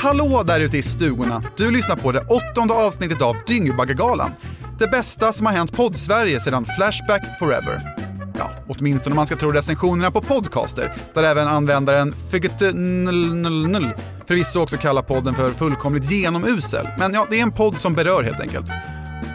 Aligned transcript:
Hallå 0.00 0.42
där 0.46 0.60
ute 0.60 0.78
i 0.78 0.82
stugorna! 0.82 1.42
Du 1.56 1.70
lyssnar 1.70 1.96
på 1.96 2.12
det 2.12 2.20
åttonde 2.20 2.74
avsnittet 2.74 3.22
av 3.22 3.36
Dyngbaggegalan. 3.46 4.30
Det 4.78 4.86
bästa 4.86 5.32
som 5.32 5.46
har 5.46 5.52
hänt 5.52 5.72
podd-Sverige 5.72 6.40
sedan 6.40 6.66
Flashback 6.76 7.22
Forever. 7.38 7.94
Ja, 8.38 8.50
åtminstone 8.68 9.12
om 9.12 9.16
man 9.16 9.26
ska 9.26 9.36
tro 9.36 9.52
recensionerna 9.52 10.10
på 10.10 10.20
Podcaster, 10.20 10.92
där 11.14 11.22
även 11.22 11.48
användaren 11.48 12.12
Figgetnull 12.30 13.92
förvisso 14.26 14.60
också 14.60 14.76
kallar 14.76 15.02
podden 15.02 15.34
för 15.34 15.50
fullkomligt 15.50 16.10
genomusel. 16.10 16.88
Men 16.98 17.14
ja, 17.14 17.26
det 17.30 17.38
är 17.38 17.42
en 17.42 17.52
podd 17.52 17.80
som 17.80 17.94
berör 17.94 18.22
helt 18.22 18.40
enkelt. 18.40 18.70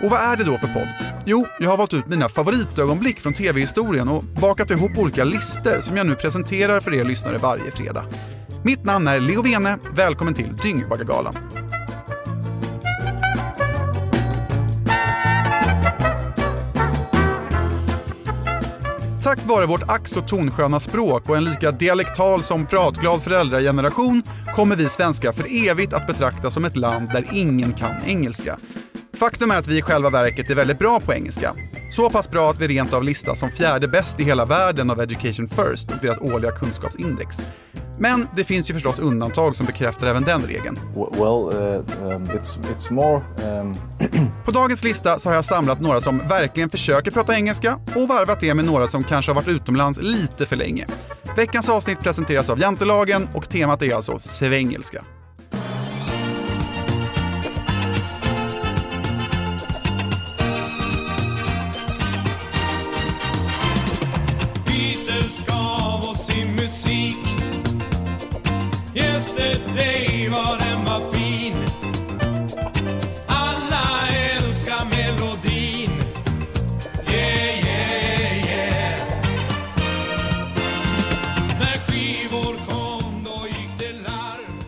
Och 0.04 0.10
vad 0.10 0.20
är 0.20 0.38
det 0.38 0.44
då 0.44 0.58
för 0.58 0.68
podd? 0.68 0.88
Jo, 1.26 1.48
jag 1.60 1.70
har 1.70 1.78
valt 1.78 1.94
ut 1.94 2.08
mina 2.08 2.30
favoritögonblick 2.30 3.20
från 3.20 3.34
tv-historien 3.34 4.10
och 4.10 4.24
bakat 4.24 4.72
ihop 4.72 4.98
olika 4.98 5.24
listor 5.24 5.82
som 5.82 5.98
jag 5.98 6.08
nu 6.08 6.16
presenterar 6.16 6.80
för 6.80 6.94
er 6.94 7.04
lyssnare 7.04 7.38
varje 7.38 7.72
fredag. 7.72 8.06
Mitt 8.66 8.84
namn 8.84 9.08
är 9.08 9.20
Leo 9.20 9.42
Vene. 9.42 9.78
Välkommen 9.96 10.34
till 10.34 10.58
Dyngbaggegalan. 10.58 11.38
Tack 19.24 19.40
vare 19.46 19.66
vårt 19.66 19.84
ack 19.84 20.08
så 20.08 20.22
tonsköna 20.22 20.80
språk 20.80 21.30
och 21.30 21.38
en 21.38 21.44
lika 21.44 21.72
dialektal 21.72 22.44
som 22.44 22.66
pratglad 22.66 23.24
föräldrageneration 23.24 24.24
kommer 24.56 24.76
vi 24.76 24.90
svenskar 24.90 25.32
för 25.32 25.70
evigt 25.70 25.94
att 25.94 26.08
betraktas 26.08 26.54
som 26.54 26.66
ett 26.66 26.78
land 26.78 27.10
där 27.10 27.26
ingen 27.34 27.72
kan 27.72 27.96
engelska. 28.06 28.58
Faktum 29.14 29.52
är 29.52 29.56
att 29.56 29.68
vi 29.68 29.78
i 29.78 29.82
själva 29.82 30.10
verket 30.10 30.50
är 30.50 30.56
väldigt 30.56 30.80
bra 30.80 31.00
på 31.00 31.14
engelska. 31.14 31.56
Så 31.96 32.10
pass 32.10 32.30
bra 32.30 32.50
att 32.50 32.62
vi 32.62 32.68
rent 32.68 32.94
av 32.94 33.04
listas 33.04 33.40
som 33.40 33.52
fjärde 33.52 33.88
bäst 33.88 34.20
i 34.20 34.24
hela 34.24 34.46
världen 34.46 34.90
av 34.90 35.02
Education 35.02 35.48
First 35.48 35.92
och 35.92 35.98
deras 36.02 36.18
årliga 36.18 36.52
kunskapsindex. 36.52 37.46
Men 38.00 38.28
det 38.36 38.44
finns 38.44 38.70
ju 38.70 38.74
förstås 38.74 39.00
undantag 39.00 39.56
som 39.56 39.66
bekräftar 39.66 40.08
även 40.08 40.24
den 40.24 40.42
regeln. 40.42 40.80
Well, 40.96 41.22
uh, 41.22 42.16
um, 42.16 42.26
it's, 42.26 42.58
it's 42.76 42.94
more... 42.94 43.22
Um... 43.60 43.76
På 44.46 44.52
dagens 44.52 44.84
lista 44.84 45.20
så 45.20 45.30
har 45.30 45.36
jag 45.36 45.46
samlat 45.46 45.82
några 45.82 46.02
som 46.02 46.18
verkligen 46.18 46.70
försöker 46.70 47.12
prata 47.12 47.36
engelska 47.36 47.80
och 47.96 48.08
varvat 48.08 48.40
det 48.40 48.54
med 48.54 48.66
några 48.66 48.88
som 48.88 49.04
kanske 49.04 49.32
har 49.32 49.36
varit 49.36 49.56
utomlands 49.56 50.00
lite 50.02 50.46
för 50.46 50.56
länge. 50.56 50.88
Veckans 51.36 51.70
avsnitt 51.70 52.00
presenteras 52.00 52.50
av 52.50 52.60
Jantelagen 52.60 53.30
och 53.34 53.50
temat 53.50 53.82
är 53.84 53.96
alltså 53.96 54.20
svengelska. 54.20 55.04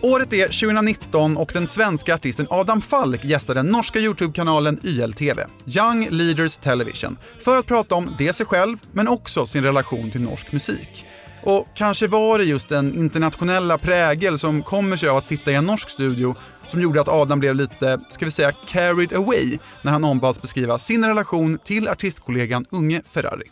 Året 0.06 0.34
är 0.34 0.46
2019 0.46 1.38
och 1.38 1.52
den 1.54 1.68
svenska 1.68 2.14
artisten 2.14 2.48
Adam 2.50 2.82
Falk 2.82 3.26
gästar 3.26 3.56
den 3.56 3.66
norska 3.66 4.00
YouTube-kanalen 4.00 4.80
YLTV, 4.84 5.40
Young 5.66 6.08
Leaders 6.10 6.58
Television, 6.58 7.18
för 7.40 7.58
att 7.58 7.66
prata 7.66 7.96
om 7.96 8.16
det 8.18 8.34
sig 8.34 8.46
själv, 8.46 8.78
men 8.92 9.08
också 9.08 9.46
sin 9.46 9.64
relation 9.64 10.12
till 10.12 10.22
norsk 10.22 10.52
musik. 10.52 11.06
Och 11.44 11.68
kanske 11.76 12.08
var 12.08 12.40
det 12.40 12.46
just 12.46 12.70
den 12.70 12.96
internationella 12.96 13.78
prägel 13.78 14.38
som 14.38 14.64
kommer 14.64 14.98
sig 14.98 15.10
av 15.10 15.18
att 15.18 15.28
sitta 15.28 15.52
i 15.52 15.56
en 15.56 15.66
norsk 15.66 15.90
studio 15.90 16.36
som 16.68 16.82
gjorde 16.82 17.02
att 17.02 17.10
Adam 17.10 17.40
blev 17.40 17.56
lite, 17.56 18.00
ska 18.10 18.26
vi 18.26 18.32
säga, 18.32 18.52
carried 18.52 19.14
away 19.14 19.58
när 19.82 19.92
han 19.92 20.04
ombads 20.04 20.42
beskriva 20.42 20.80
sin 20.80 21.06
relation 21.06 21.58
till 21.58 21.88
artistkollegan 21.88 22.66
Unge 22.70 23.02
Ferrari. 23.12 23.46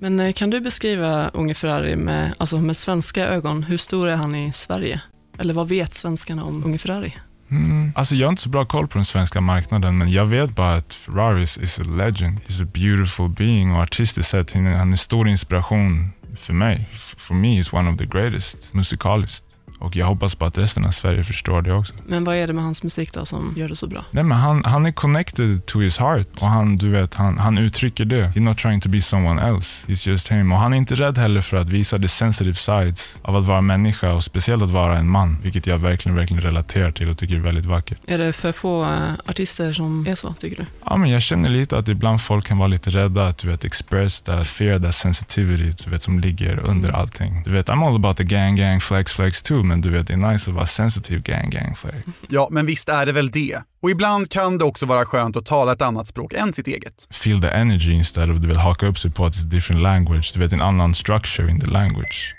Men 0.00 0.20
eh, 0.20 0.32
kan 0.32 0.50
du 0.50 0.60
beskriva 0.60 1.28
Unge 1.28 1.54
Ferrari 1.54 1.96
med, 1.96 2.34
alltså 2.38 2.58
med 2.58 2.76
svenska 2.76 3.28
ögon? 3.28 3.62
Hur 3.62 3.76
stor 3.76 4.08
är 4.08 4.16
han 4.16 4.34
i 4.34 4.52
Sverige? 4.52 5.00
Eller 5.40 5.54
vad 5.54 5.68
vet 5.68 5.94
svenskarna 5.94 6.44
om 6.44 6.64
Unge 6.64 6.78
Ferrari? 6.78 7.12
Mm. 7.50 7.92
Alltså 7.94 8.14
jag 8.14 8.26
har 8.26 8.30
inte 8.30 8.42
så 8.42 8.48
bra 8.48 8.64
koll 8.64 8.88
på 8.88 8.98
den 8.98 9.04
svenska 9.04 9.40
marknaden, 9.40 9.98
men 9.98 10.12
jag 10.12 10.26
vet 10.26 10.50
bara 10.56 10.74
att 10.74 10.94
Ferrari 10.94 11.42
is- 11.42 11.78
a 11.80 11.82
legend. 11.84 12.38
He's 12.48 12.62
a 12.62 12.68
beautiful 12.74 13.28
being 13.28 13.72
och 13.72 13.82
artistiskt 13.82 14.28
sett, 14.30 14.50
han 14.52 14.66
är 14.66 14.74
han 14.74 14.96
stor 14.96 15.28
inspiration 15.28 16.10
för 16.36 16.52
mig. 16.52 16.88
For 17.16 17.34
me, 17.34 17.60
he's 17.60 17.74
one 17.74 17.90
of 17.90 17.98
the 17.98 18.06
greatest 18.06 18.74
musikaliskt. 18.74 19.44
Och 19.80 19.96
jag 19.96 20.06
hoppas 20.06 20.34
på 20.34 20.44
att 20.44 20.58
resten 20.58 20.84
av 20.84 20.90
Sverige 20.90 21.24
förstår 21.24 21.62
det 21.62 21.72
också. 21.72 21.94
Men 22.06 22.24
vad 22.24 22.36
är 22.36 22.46
det 22.46 22.52
med 22.52 22.64
hans 22.64 22.82
musik 22.82 23.12
då 23.12 23.24
som 23.24 23.54
gör 23.56 23.68
det 23.68 23.76
så 23.76 23.86
bra? 23.86 24.04
Nej, 24.10 24.24
men 24.24 24.38
han, 24.38 24.64
han 24.64 24.86
är 24.86 24.92
connected 24.92 25.66
to 25.66 25.80
his 25.80 25.98
heart 25.98 26.26
och 26.40 26.48
han, 26.48 26.76
du 26.76 26.88
vet, 26.88 27.14
han, 27.14 27.38
han 27.38 27.58
uttrycker 27.58 28.04
det. 28.04 28.32
He's 28.34 28.40
not 28.40 28.58
trying 28.58 28.80
to 28.80 28.88
be 28.88 29.00
someone 29.00 29.42
else. 29.42 29.86
He's 29.88 30.08
just 30.08 30.28
him. 30.28 30.52
Och 30.52 30.58
han 30.58 30.72
är 30.72 30.76
inte 30.76 30.94
rädd 30.94 31.18
heller 31.18 31.40
för 31.40 31.56
att 31.56 31.68
visa 31.68 31.98
the 31.98 32.08
sensitive 32.08 32.54
sides 32.54 33.18
av 33.22 33.36
att 33.36 33.44
vara 33.44 33.60
människa 33.60 34.12
och 34.12 34.24
speciellt 34.24 34.62
att 34.62 34.70
vara 34.70 34.98
en 34.98 35.08
man, 35.08 35.38
vilket 35.42 35.66
jag 35.66 35.78
verkligen, 35.78 36.16
verkligen 36.16 36.42
relaterar 36.42 36.92
till 36.92 37.08
och 37.08 37.18
tycker 37.18 37.34
är 37.34 37.40
väldigt 37.40 37.64
vackert. 37.64 37.98
Är 38.06 38.18
det 38.18 38.32
för 38.32 38.52
få 38.52 38.84
eh, 38.84 39.12
artister 39.26 39.72
som 39.72 40.06
är 40.06 40.14
så, 40.14 40.34
tycker 40.34 40.56
du? 40.56 40.66
Ja, 40.84 40.96
men 40.96 41.10
jag 41.10 41.22
känner 41.22 41.50
lite 41.50 41.78
att 41.78 41.88
ibland 41.88 42.20
folk 42.20 42.46
kan 42.46 42.58
vara 42.58 42.68
lite 42.68 42.90
rädda 42.90 43.26
att 43.26 43.38
du 43.38 43.48
vet, 43.48 43.64
express 43.64 44.20
that 44.20 44.46
fear, 44.46 44.78
that 44.78 44.94
sensitivity 44.94 45.72
du 45.84 45.90
vet, 45.90 46.02
som 46.02 46.20
ligger 46.20 46.58
under 46.58 46.92
allting. 46.92 47.42
Du 47.44 47.50
vet, 47.50 47.68
I'm 47.68 47.86
all 47.86 47.96
about 47.96 48.16
the 48.16 48.24
gang, 48.24 48.56
gang, 48.56 48.80
flex, 48.80 49.12
flex 49.12 49.42
too, 49.42 49.62
men 49.70 49.80
du 49.80 49.90
vet, 49.90 50.06
det 50.06 50.12
är 50.12 50.32
nice 50.32 50.50
att 50.50 50.56
vara 50.56 50.66
sensitive 50.66 51.20
gang, 51.20 51.50
gang, 51.50 51.74
flex. 51.76 51.96
Ja, 52.28 52.48
men 52.50 52.66
visst 52.66 52.88
är 52.88 53.06
det 53.06 53.12
väl 53.12 53.30
det. 53.30 53.58
Och 53.82 53.90
ibland 53.90 54.30
kan 54.30 54.58
det 54.58 54.64
också 54.64 54.86
vara 54.86 55.06
skönt 55.06 55.36
att 55.36 55.46
tala 55.46 55.72
ett 55.72 55.82
annat 55.82 56.08
språk 56.08 56.32
än 56.32 56.52
sitt 56.52 56.66
eget. 56.66 57.08
Feel 57.10 57.40
the 57.40 57.48
energy 57.48 57.92
instead 57.92 58.30
of 58.30 58.36
du 58.36 58.48
vet, 58.48 58.56
haka 58.56 58.86
upp 58.86 58.98
sig 58.98 59.10
på 59.10 59.24
att 59.24 59.34
it's 59.34 59.46
a 59.46 59.48
different 59.50 59.82
language. 59.82 60.30
Du 60.34 60.40
vet, 60.40 60.52
en 60.52 60.60
annan 60.60 60.94
structure 60.94 61.50
in 61.50 61.60
the 61.60 61.66
language. 61.66 62.34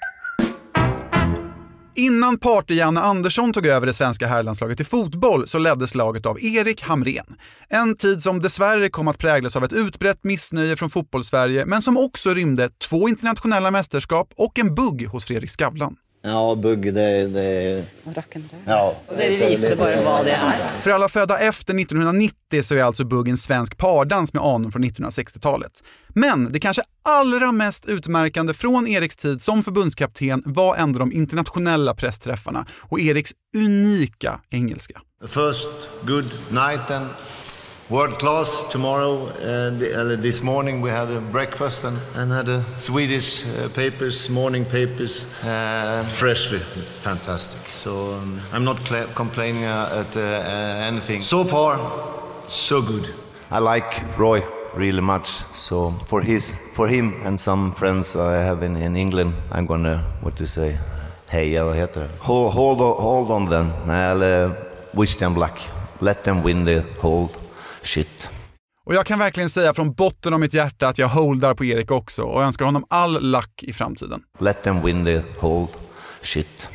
Innan 1.96 2.38
party-Janne 2.38 3.02
Andersson 3.02 3.54
tog 3.54 3.66
över 3.66 3.88
det 3.88 3.94
svenska 3.94 4.28
herrlandslaget 4.28 4.80
i 4.80 4.84
fotboll 4.84 5.48
så 5.48 5.60
leddes 5.60 5.96
laget 5.96 6.26
av 6.26 6.38
Erik 6.40 6.82
Hamrén. 6.82 7.36
En 7.70 7.96
tid 7.96 8.24
som 8.24 8.40
dessvärre 8.40 8.90
kom 8.90 9.08
att 9.08 9.18
präglas 9.18 9.56
av 9.56 9.64
ett 9.64 9.74
utbrett 9.74 10.24
missnöje 10.24 10.76
från 10.76 10.90
fotbollssverige 10.90 11.66
men 11.66 11.82
som 11.82 11.98
också 11.98 12.34
rymde 12.34 12.70
två 12.70 13.10
internationella 13.10 13.72
mästerskap 13.72 14.34
och 14.38 14.60
en 14.60 14.76
bugg 14.76 15.08
hos 15.08 15.26
Fredrik 15.26 15.50
Skavlan. 15.50 15.96
Ja, 16.24 16.56
bugg 16.56 16.94
det... 16.94 17.28
det 17.28 17.86
ja. 18.66 18.96
Det 19.18 19.30
visar 19.30 19.76
bara 19.76 20.02
vad 20.02 20.26
det 20.26 20.32
är. 20.32 20.82
För 20.82 20.92
alla 20.92 21.10
födda 21.10 21.40
efter 21.40 21.80
1990 21.80 22.64
så 22.64 22.76
är 22.76 22.84
alltså 22.84 23.06
bugg 23.06 23.30
en 23.30 23.38
svensk 23.38 23.78
pardans 23.78 24.34
med 24.34 24.44
anor 24.44 24.72
från 24.72 24.84
1960-talet. 24.84 25.84
Men 26.08 26.52
det 26.52 26.60
kanske 26.60 26.82
allra 27.04 27.52
mest 27.52 27.86
utmärkande 27.86 28.54
från 28.54 28.88
Eriks 28.88 29.16
tid 29.16 29.42
som 29.42 29.64
förbundskapten 29.64 30.44
var 30.46 30.76
ändå 30.76 31.00
de 31.00 31.12
internationella 31.12 31.94
pressträffarna 31.94 32.66
och 32.72 33.00
Eriks 33.00 33.32
unika 33.56 34.40
engelska. 34.50 35.02
First, 35.28 35.90
good 36.02 36.32
night 36.50 36.92
and 36.92 37.06
world 37.92 38.18
class. 38.20 38.70
Tomorrow, 38.72 39.28
uh, 39.28 39.70
the, 39.78 40.14
uh, 40.14 40.16
this 40.16 40.42
morning, 40.42 40.80
we 40.80 40.90
had 40.90 41.10
a 41.10 41.20
breakfast 41.20 41.84
and, 41.84 41.98
and 42.16 42.32
had 42.32 42.48
a 42.48 42.64
Swedish 42.74 43.46
uh, 43.46 43.68
papers, 43.76 44.30
morning 44.30 44.64
papers, 44.64 45.28
uh, 45.44 46.02
freshly 46.08 46.60
fantastic. 46.60 47.60
So 47.70 48.14
um, 48.14 48.40
I'm 48.54 48.64
not 48.64 48.78
complaining 49.14 49.66
uh, 49.66 50.06
at 50.08 50.16
uh, 50.16 50.20
uh, 50.22 50.88
anything. 50.88 51.20
So 51.20 51.44
far, 51.44 51.78
so 52.48 52.82
good. 52.82 53.14
I 53.52 53.60
like 53.60 54.18
Roy 54.18 54.42
really 54.74 55.02
much. 55.02 55.28
So 55.54 55.92
for 56.06 56.22
his, 56.22 56.56
for 56.74 56.88
him 56.88 57.22
and 57.26 57.38
some 57.38 57.74
friends 57.74 58.16
I 58.16 58.38
have 58.38 58.64
in, 58.64 58.78
in 58.78 58.96
England, 58.96 59.34
I'm 59.52 59.66
gonna, 59.66 60.06
what 60.22 60.38
to 60.38 60.48
say, 60.48 60.78
heja, 61.30 61.66
vad 61.66 61.76
heter 61.76 62.02
det? 62.02 62.10
Hold, 62.20 62.54
hold, 62.54 62.82
on, 62.82 62.96
hold 63.02 63.32
on 63.32 63.46
them. 63.50 63.74
Eller 63.90 64.56
wish 64.94 65.18
them 65.18 65.36
luck. 65.36 65.60
Let 66.00 66.24
them 66.24 66.42
win 66.42 66.64
the 66.64 66.84
whole 67.00 67.30
shit. 67.84 68.30
Och 68.86 68.96
jag 68.96 69.06
kan 69.06 69.20
verkligen 69.20 69.50
säga 69.50 69.74
från 69.74 69.94
botten 69.94 70.34
av 70.34 70.40
mitt 70.40 70.54
hjärta 70.54 70.88
att 70.88 70.98
jag 70.98 71.08
holdar 71.08 71.54
på 71.54 71.66
Erik 71.66 71.92
också 71.92 72.24
och 72.24 72.44
önskar 72.44 72.66
honom 72.66 72.86
all 72.90 73.32
luck 73.32 73.64
i 73.64 73.74
framtiden. 73.74 74.22
Let 74.40 74.64
them 74.64 74.82
win 74.86 75.06
the 75.06 75.22
whole 75.40 75.68
shit. 76.22 76.70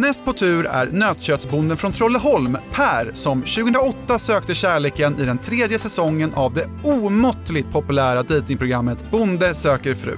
Näst 0.00 0.24
på 0.24 0.32
tur 0.32 0.66
är 0.66 0.86
nötköttsbonden 0.86 1.76
från 1.76 1.92
Trolleholm, 1.92 2.58
Per, 2.72 3.12
som 3.12 3.42
2008 3.42 4.18
sökte 4.18 4.54
kärleken 4.54 5.20
i 5.20 5.24
den 5.24 5.38
tredje 5.38 5.78
säsongen 5.78 6.34
av 6.34 6.54
det 6.54 6.66
omåttligt 6.82 7.72
populära 7.72 8.22
datingprogrammet 8.22 9.10
Bonde 9.10 9.54
söker 9.54 9.94
fru. 9.94 10.16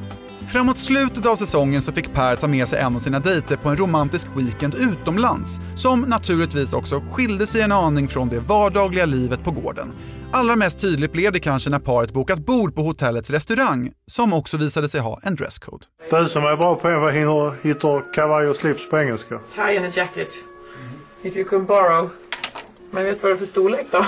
Framåt 0.53 0.79
slutet 0.79 1.27
av 1.27 1.37
säsongen 1.37 1.83
så 1.83 1.93
fick 1.93 2.13
Per 2.13 2.37
ta 2.37 2.49
med 2.49 2.69
sig 2.69 2.81
en 2.81 2.97
av 2.97 3.01
sina 3.01 3.21
dejter 3.21 3.57
på 3.57 3.69
en 3.69 3.77
romantisk 3.77 4.29
weekend 4.37 4.75
utomlands, 4.75 5.61
som 5.75 6.01
naturligtvis 6.01 6.73
också 6.73 7.03
skilde 7.13 7.47
sig 7.47 7.61
en 7.61 7.73
aning 7.73 8.09
från 8.09 8.29
det 8.29 8.41
vardagliga 8.41 9.07
livet 9.07 9.45
på 9.45 9.51
gården. 9.51 9.93
Allra 10.33 10.57
mest 10.57 10.81
tydligt 10.81 11.13
blev 11.13 11.33
det 11.33 11.41
kanske 11.41 11.71
när 11.71 11.79
paret 11.79 12.13
bokat 12.13 12.39
bord 12.39 12.75
på 12.75 12.83
hotellets 12.83 13.31
restaurang, 13.31 13.93
som 14.07 14.33
också 14.33 14.57
visade 14.57 14.89
sig 14.89 15.01
ha 15.01 15.21
en 15.23 15.37
dresscode. 15.37 15.87
Du 16.11 16.29
som 16.29 16.45
är 16.45 16.57
bra 16.57 16.77
på 16.77 16.99
vad 16.99 17.15
hinner, 17.15 17.63
hittar 17.63 18.15
kavaj 18.15 18.49
och 18.49 18.57
slips 18.57 18.91
på 18.91 18.99
engelska. 18.99 19.39
Tie 19.55 19.79
and 19.79 19.87
a 19.87 19.91
jacket. 19.93 20.35
If 21.23 21.37
you 21.37 21.45
could 21.45 21.67
borrow. 21.67 22.11
Men 22.91 23.05
vet 23.05 23.17
du 23.17 23.23
vad 23.23 23.31
det 23.31 23.35
är 23.35 23.39
för 23.39 23.47
storlek 23.47 23.87
då? 23.91 24.07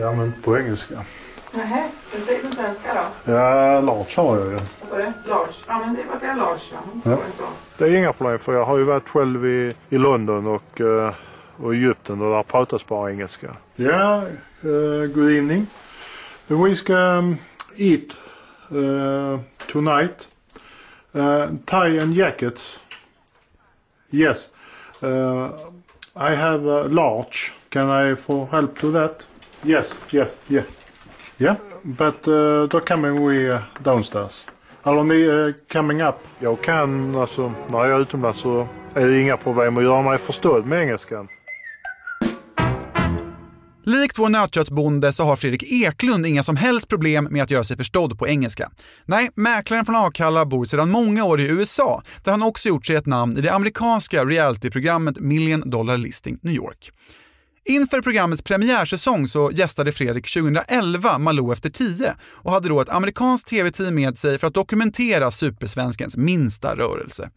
Ja, 0.00 0.12
men 0.12 0.32
på 0.42 0.58
engelska. 0.58 1.04
Nähä, 1.56 1.88
vad 2.12 2.22
säger 2.22 2.42
du 2.42 2.48
på 2.48 2.54
svenska 2.54 2.94
då? 2.94 3.32
Ja, 3.32 3.80
large 3.80 4.16
har 4.16 4.38
jag 4.38 4.46
ju. 4.46 4.52
Vad 4.52 4.90
sa 4.90 4.96
du? 4.96 5.12
Large? 5.30 5.52
Ja, 5.66 5.78
men 5.78 5.94
det 5.94 6.02
att 6.12 6.20
säga 6.20 6.34
large 6.34 6.60
då. 7.04 7.10
Ja. 7.10 7.18
Det 7.78 7.84
är 7.84 7.96
inga 7.96 8.12
problem 8.12 8.38
för 8.38 8.54
jag 8.54 8.64
har 8.64 8.78
ju 8.78 8.84
varit 8.84 9.08
själv 9.08 9.46
i, 9.46 9.74
i 9.88 9.98
London 9.98 10.46
och, 10.46 10.80
eh, 10.80 11.14
och 11.56 11.74
Egypten 11.74 12.22
och 12.22 12.30
där 12.30 12.42
pratas 12.42 12.86
bara 12.86 13.10
engelska. 13.10 13.56
Ja, 13.76 14.22
uh, 14.64 15.06
good 15.06 15.30
evening. 15.30 15.66
We 16.46 16.76
ska 16.76 16.94
um, 16.94 17.36
eat 17.76 18.16
uh, 18.72 19.40
tonight. 19.72 20.28
Uh, 21.16 21.46
tie 21.66 22.02
and 22.02 22.14
jackets. 22.14 22.80
Yes. 24.10 24.48
Uh, 25.02 25.48
I 26.16 26.34
have 26.34 26.70
a 26.70 26.86
large. 26.88 27.52
Can 27.68 28.10
I 28.12 28.16
få 28.16 28.48
help 28.52 28.80
to 28.80 28.92
that? 28.92 29.28
Yes, 29.64 29.94
yes, 30.12 30.36
yeah. 30.48 30.64
Yeah, 31.38 31.56
but 31.82 32.28
uh, 32.28 32.68
då 32.68 32.80
coming 32.80 33.28
uh, 33.28 33.60
downstairs. 33.82 34.48
Eller 34.84 35.04
ni 35.04 35.14
uh, 35.14 35.54
coming 35.72 36.02
up. 36.02 36.14
Jag 36.38 36.62
kan, 36.62 37.16
alltså 37.16 37.52
när 37.68 37.78
jag 37.78 37.90
är 37.90 38.02
utomlands 38.02 38.40
så 38.40 38.68
är 38.94 39.06
det 39.06 39.20
inga 39.20 39.36
problem 39.36 39.76
att 39.76 39.82
göra 39.82 40.02
mig 40.02 40.18
förstådd 40.18 40.66
med 40.66 40.82
engelskan. 40.82 41.28
Likt 43.86 44.18
vår 44.18 44.28
nötköttsbonde 44.28 45.12
så 45.12 45.24
har 45.24 45.36
Fredrik 45.36 45.72
Eklund 45.72 46.26
inga 46.26 46.42
som 46.42 46.56
helst 46.56 46.88
problem 46.88 47.28
med 47.30 47.42
att 47.42 47.50
göra 47.50 47.64
sig 47.64 47.76
förstådd 47.76 48.18
på 48.18 48.28
engelska. 48.28 48.70
Nej, 49.04 49.30
mäklaren 49.34 49.84
från 49.84 49.96
Akalla 49.96 50.46
bor 50.46 50.64
sedan 50.64 50.90
många 50.90 51.24
år 51.24 51.40
i 51.40 51.48
USA, 51.48 52.02
där 52.22 52.32
han 52.32 52.42
också 52.42 52.68
gjort 52.68 52.86
sig 52.86 52.96
ett 52.96 53.06
namn 53.06 53.38
i 53.38 53.40
det 53.40 53.52
amerikanska 53.52 54.24
realityprogrammet 54.24 55.20
Million 55.20 55.70
Dollar 55.70 55.96
Listing 55.96 56.38
New 56.42 56.54
York. 56.54 56.90
Inför 57.66 58.02
programmets 58.02 58.42
premiärsäsong 58.42 59.28
så 59.28 59.50
gästade 59.50 59.92
Fredrik 59.92 60.32
2011 60.34 61.18
Malou 61.18 61.52
efter 61.52 61.70
10 61.70 62.14
och 62.22 62.52
hade 62.52 62.68
då 62.68 62.80
ett 62.80 62.88
amerikanskt 62.88 63.48
tv-team 63.48 63.94
med 63.94 64.18
sig 64.18 64.38
för 64.38 64.46
att 64.46 64.54
dokumentera 64.54 65.30
supersvenskens 65.30 66.16
minsta 66.16 66.74
rörelse. 66.74 67.30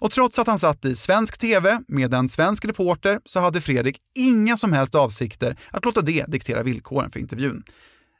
Och 0.00 0.10
trots 0.10 0.38
att 0.38 0.46
han 0.46 0.58
satt 0.58 0.84
i 0.84 0.96
svensk 0.96 1.38
tv 1.38 1.80
med 1.88 2.14
en 2.14 2.28
svensk 2.28 2.64
reporter 2.64 3.20
så 3.24 3.40
hade 3.40 3.60
Fredrik 3.60 3.98
inga 4.18 4.56
som 4.56 4.72
helst 4.72 4.94
avsikter 4.94 5.58
att 5.70 5.84
låta 5.84 6.00
det 6.00 6.24
diktera 6.28 6.62
villkoren 6.62 7.10
för 7.10 7.20
intervjun. 7.20 7.62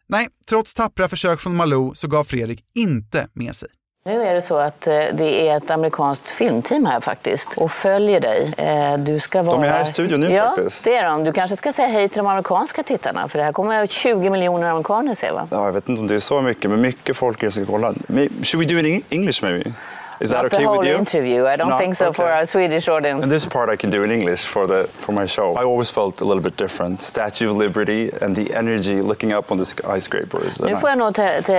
Nej, 0.08 0.28
trots 0.48 0.74
tappra 0.74 1.08
försök 1.08 1.40
från 1.40 1.56
Malou 1.56 1.94
så 1.94 2.08
gav 2.08 2.24
Fredrik 2.24 2.64
inte 2.74 3.28
med 3.32 3.56
sig. 3.56 3.68
Nu 4.04 4.22
är 4.22 4.34
det 4.34 4.42
så 4.42 4.58
att 4.58 4.86
eh, 4.86 4.94
det 5.12 5.48
är 5.48 5.56
ett 5.56 5.70
amerikanskt 5.70 6.30
filmteam 6.30 6.86
här 6.86 7.00
faktiskt 7.00 7.54
och 7.58 7.70
följer 7.70 8.20
dig. 8.20 8.52
Eh, 8.56 8.98
Du 8.98 9.20
ska 9.20 9.42
vara... 9.42 9.56
De 9.56 9.64
är 9.64 9.68
här 9.68 9.82
i 9.82 9.86
studion 9.86 10.20
nu 10.20 10.32
ja, 10.32 10.54
faktiskt. 10.56 10.84
det 10.84 10.96
är 10.96 11.04
de. 11.04 11.24
Du 11.24 11.32
kanske 11.32 11.56
ska 11.56 11.72
säga 11.72 11.88
hej 11.88 12.08
till 12.08 12.18
de 12.18 12.26
amerikanska 12.26 12.82
tittarna 12.82 13.28
för 13.28 13.38
det 13.38 13.44
här 13.44 13.52
kommer 13.52 13.86
20 13.86 14.30
miljoner 14.30 14.66
amerikaner 14.70 15.14
se 15.14 15.30
va? 15.30 15.48
Ja, 15.50 15.64
jag 15.64 15.72
vet 15.72 15.88
inte 15.88 16.00
om 16.00 16.06
det 16.06 16.14
är 16.14 16.18
så 16.18 16.40
mycket, 16.42 16.70
men 16.70 16.80
mycket 16.80 17.16
folk 17.16 17.52
ska 17.52 17.66
kolla. 17.66 17.94
Should 18.42 18.68
we 18.68 18.74
do 18.74 18.78
it 18.78 18.86
in 18.86 19.02
English 19.20 19.42
maybe? 19.44 19.72
Is 20.20 20.30
that 20.30 20.50
the 20.50 20.56
okay 20.56 20.64
whole 20.66 20.78
with 20.78 20.88
you? 20.88 20.98
interview. 20.98 21.46
I 21.46 21.56
don't 21.56 21.68
No? 21.70 21.78
think 21.78 21.94
so 21.94 22.12
for 22.12 22.24
Okay. 22.24 22.32
our 22.38 22.46
Swedish 22.46 22.88
audience. 22.88 23.22
And 23.24 23.32
this 23.32 23.46
part 23.46 23.70
I 23.74 23.76
can 23.76 23.90
do 23.90 24.04
in 24.04 24.10
English 24.10 24.40
for 24.44 24.66
the 24.66 24.86
for 24.98 25.12
my 25.12 25.26
show. 25.26 25.52
I 25.60 25.64
always 25.64 25.90
felt 25.90 26.20
a 26.20 26.24
little 26.24 26.42
bit 26.42 26.56
different. 26.58 27.02
Statue 27.02 27.50
of 27.50 27.56
Liberty 27.56 28.10
and 28.22 28.36
the 28.36 28.54
energy 28.56 29.02
looking 29.02 29.32
up 29.34 29.50
on 29.52 29.58
the 29.58 29.64
skyscrapers. 29.64 30.60
Nu 30.60 30.76
får 30.76 30.88
jag 30.88 30.98
nog 30.98 31.16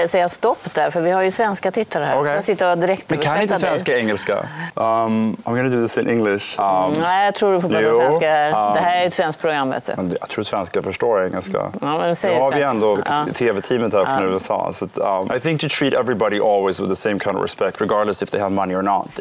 säga 0.10 0.30
stopp 0.30 0.74
där, 0.74 0.90
för 0.92 1.02
vi 1.02 1.12
har 1.12 1.22
ju 1.22 1.32
svenska 1.32 1.72
tittare 1.72 2.04
här. 2.06 2.20
Okej. 2.20 2.32
Jag 2.34 2.44
sitter 2.44 2.72
och 2.72 2.78
direkt 2.78 3.10
Men 3.10 3.20
kan 3.20 3.42
inte 3.42 3.56
svenska 3.56 3.98
engelska? 3.98 4.38
Um, 4.76 5.36
I'm 5.46 5.56
gonna 5.56 5.70
do 5.70 5.82
this 5.82 5.98
in 5.98 6.10
English. 6.10 6.60
Um, 6.60 6.94
Nej, 7.00 7.26
jag 7.26 7.36
tror 7.36 7.54
du 7.54 7.62
får 7.62 7.70
prata 7.70 7.82
Jo, 7.84 7.98
svenska 7.98 8.30
här. 8.30 8.68
um, 8.68 8.74
Det 8.74 8.80
här 8.80 9.02
är 9.04 9.08
ett 9.08 9.14
svenskt 9.14 9.42
program, 9.42 9.70
vet 9.70 9.84
du. 9.84 9.94
Jag 10.20 10.30
tror 10.30 10.44
svenskar 10.44 10.82
förstår 10.82 11.26
engelska. 11.26 11.72
Ja, 11.82 11.98
men 11.98 12.16
säg 12.16 12.34
Nu 12.36 12.40
har 12.42 12.46
vi 12.52 12.52
svenska. 12.54 12.70
ändå 12.70 12.98
Ja. 13.06 13.26
tv-teamet 13.34 13.94
här 13.94 14.06
från 14.06 14.28
Ja. 14.28 14.34
USA. 14.34 14.70
Så 14.74 14.86
att, 14.86 14.98
um, 14.98 15.36
I 15.36 15.40
think 15.40 15.62
to 15.62 15.68
treat 15.80 15.94
everybody 15.94 16.40
always 16.40 16.80
with 16.80 16.90
the 16.90 16.96
same 16.96 17.20
kind 17.20 17.36
of 17.38 17.44
respect 17.44 17.82
regardless 17.82 18.24
if 18.24 18.32
they 18.32 18.40
have 18.42 18.51
money 18.52 18.76
or 18.76 18.82
not. 18.82 19.20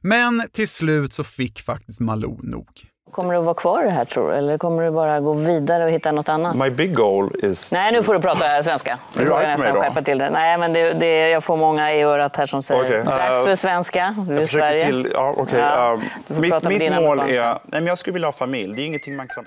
Men 0.00 0.42
till 0.52 0.68
slut 0.68 1.12
så 1.12 1.24
fick 1.24 1.60
faktiskt 1.60 2.00
Malou 2.00 2.38
nog. 2.42 2.66
Kommer 3.10 3.32
du 3.32 3.38
att 3.38 3.44
vara 3.44 3.54
kvar 3.54 3.82
i 3.82 3.84
det 3.84 3.90
här, 3.90 4.04
tror 4.04 4.28
du? 4.30 4.34
Eller 4.34 4.58
kommer 4.58 4.82
du 4.82 4.90
bara 4.90 5.20
gå 5.20 5.32
vidare 5.32 5.84
och 5.84 5.90
hitta 5.90 6.12
något 6.12 6.28
annat? 6.28 6.56
My 6.56 6.70
big 6.70 6.94
goal 6.94 7.32
is... 7.42 7.72
Nej, 7.72 7.92
nu 7.92 8.02
får 8.02 8.14
du 8.14 8.20
prata 8.20 8.62
svenska. 8.62 8.98
Nu 9.14 9.22
du 9.22 9.30
får 9.30 9.40
jag 9.40 9.48
nästan 9.48 9.74
då? 9.74 9.80
skärpa 9.80 10.02
till 10.02 10.18
det. 10.18 10.30
Nej, 10.30 10.58
men 10.58 10.72
det, 10.72 10.92
det, 10.92 11.28
jag 11.28 11.44
får 11.44 11.56
många 11.56 11.94
i 11.94 12.02
örat 12.02 12.36
här 12.36 12.46
som 12.46 12.62
säger 12.62 12.82
Okej. 12.84 13.02
dags 13.04 13.38
Eh, 13.38 13.44
för 13.44 13.54
svenska. 13.54 14.14
Du 14.28 14.38
är 14.38 14.46
Sverige. 14.46 14.86
till... 14.86 15.10
Ja, 15.12 15.34
okej. 15.36 15.58
Ja, 15.58 15.92
um, 15.92 16.00
du 16.28 16.34
får 16.34 16.42
mitt 16.42 16.50
prata 16.50 16.68
mitt 16.68 16.92
mål 16.92 17.20
är... 17.20 17.24
Nej, 17.42 17.60
men 17.70 17.86
jag 17.86 17.98
skulle 17.98 18.12
vilja 18.12 18.28
ha 18.28 18.32
familj. 18.32 18.76
Det 18.76 18.82
är 18.82 18.86
ingenting 18.86 19.16
man 19.16 19.28
kan. 19.28 19.44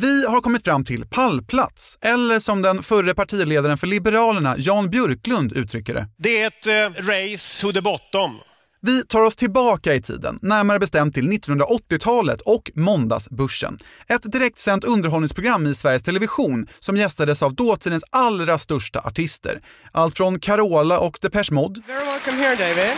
Vi 0.00 0.26
har 0.26 0.40
kommit 0.40 0.64
fram 0.64 0.84
till 0.84 1.06
pallplats, 1.06 1.98
eller 2.00 2.38
som 2.38 2.62
den 2.62 2.82
förre 2.82 3.14
partiledaren 3.14 3.78
för 3.78 3.86
Liberalerna, 3.86 4.54
Jan 4.58 4.90
Björklund, 4.90 5.52
uttrycker 5.52 5.94
det. 5.94 6.06
Det 6.18 6.42
är 6.42 6.46
ett 6.46 6.66
eh, 6.66 7.02
race 7.02 7.60
to 7.60 7.72
the 7.72 7.80
bottom. 7.80 8.38
Vi 8.80 9.04
tar 9.04 9.20
oss 9.20 9.36
tillbaka 9.36 9.94
i 9.94 10.02
tiden, 10.02 10.38
närmare 10.42 10.78
bestämt 10.78 11.14
till 11.14 11.30
1980-talet 11.30 12.40
och 12.40 12.70
Måndagsbörsen. 12.74 13.78
Ett 14.08 14.32
direktsänt 14.32 14.84
underhållningsprogram 14.84 15.66
i 15.66 15.74
Sveriges 15.74 16.02
Television 16.02 16.66
som 16.80 16.96
gästades 16.96 17.42
av 17.42 17.54
dåtidens 17.54 18.04
allra 18.10 18.58
största 18.58 19.00
artister. 19.00 19.60
Allt 19.92 20.16
från 20.16 20.40
Carola 20.40 20.98
och 20.98 21.18
Depeche 21.20 21.52
Mode 21.52 21.82
Very 21.86 22.04
welcome 22.04 22.38
here, 22.38 22.56
David. 22.56 22.92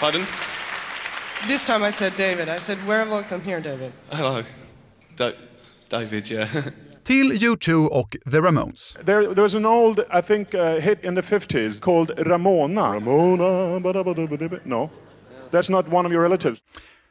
Pardon? 0.00 0.26
This 1.48 1.64
time 1.64 1.88
I 1.88 1.92
said 1.92 2.12
David. 2.16 2.48
I 2.56 2.60
said, 2.60 2.78
very 2.78 3.04
welcome 3.10 3.40
here, 3.44 3.60
David. 3.60 3.92
Hello. 4.10 4.42
Da- 5.16 5.30
David, 5.88 6.30
yeah. 6.30 6.48
till 7.04 7.32
U2 7.32 7.86
och 7.86 8.16
The 8.30 8.40
Ramones. 8.40 8.98
There, 9.04 9.34
there 9.34 9.42
was 9.42 9.54
an 9.54 9.66
old, 9.66 9.98
I 9.98 10.22
think, 10.22 10.54
uh, 10.54 10.60
hit 10.60 11.04
in 11.04 11.14
the 11.14 11.20
50s 11.20 11.80
called 11.80 12.10
Ramona. 12.18 12.94
Ramona, 12.94 13.80
ba-da-ba-da-ba-da-ba. 13.80 14.56
No, 14.64 14.90
that's 15.50 15.70
not 15.70 15.88
one 15.88 16.06
of 16.06 16.12
your 16.12 16.22
relatives. 16.22 16.58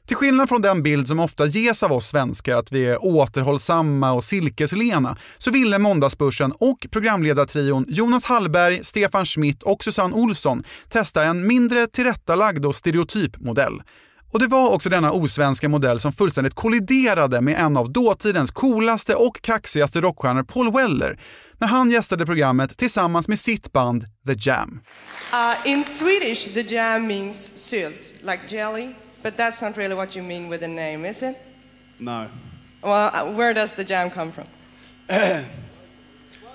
Till 0.08 0.18
skillnad 0.18 0.50
från 0.50 0.62
den 0.62 0.84
bild 0.84 1.08
som 1.08 1.20
ofta 1.20 1.46
ges 1.46 1.84
av 1.84 1.92
oss 1.92 2.08
svenskar 2.08 2.56
att 2.56 2.72
vi 2.72 2.86
är 2.86 3.06
återhållsamma 3.06 4.12
och 4.12 4.24
silkeslena 4.24 5.18
så 5.38 5.52
ville 5.52 5.80
Måndagsbörsen 5.80 6.52
och 6.52 6.88
programledartrion 6.92 7.86
Jonas 7.88 8.26
Hallberg, 8.26 8.84
Stefan 8.84 9.26
Schmidt 9.26 9.64
och 9.64 9.84
Susanne 9.84 10.16
Olsson 10.16 10.64
testa 10.90 11.24
en 11.24 11.48
mindre 11.48 11.88
tillrättalagd 11.88 12.66
och 12.66 12.76
stereotyp 12.76 13.40
modell. 13.40 13.82
Och 14.34 14.40
det 14.40 14.48
var 14.48 14.70
också 14.74 14.90
denna 14.90 15.12
osvenska 15.12 15.70
modell 15.70 16.00
som 16.00 16.12
fullständigt 16.14 16.54
kolliderade 16.54 17.42
med 17.42 17.60
en 17.60 17.78
av 17.78 17.92
dåtidens 17.92 18.52
coolaste 18.52 19.16
och 19.16 19.42
kaxigaste 19.42 20.02
rockstjärnor 20.02 20.44
Paul 20.44 20.72
Weller 20.74 21.20
när 21.58 21.68
han 21.68 21.90
gästade 21.90 22.26
programmet 22.26 22.78
tillsammans 22.78 23.28
med 23.28 23.40
sitt 23.40 23.72
band 23.74 24.06
The 24.28 24.36
Jam. 24.50 24.82
Uh, 25.34 25.68
in 25.72 25.84
Swedish, 25.84 26.54
the 26.54 26.62
jam 26.76 27.08
means 27.08 27.58
sylt, 27.58 28.14
like 28.22 28.40
jelly, 28.48 28.96
but 29.24 29.38
that's 29.38 29.66
not 29.68 29.78
really 29.78 29.96
what 29.96 30.18
you 30.18 30.26
mean 30.26 30.50
with 30.50 30.62
the 30.62 30.68
name, 30.68 31.10
is 31.10 31.24
it? 31.24 31.36
No, 31.98 32.26
Well, 32.82 33.12
uh, 33.14 33.38
where 33.38 33.54
does 33.54 33.74
the 33.74 33.84
jam 33.84 34.10
come 34.10 34.32
from? 34.32 34.46